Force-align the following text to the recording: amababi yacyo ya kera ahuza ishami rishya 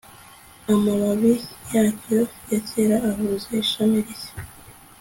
amababi 0.73 1.33
yacyo 1.73 2.19
ya 2.51 2.59
kera 2.69 2.97
ahuza 3.09 3.47
ishami 3.63 3.97
rishya 4.05 4.33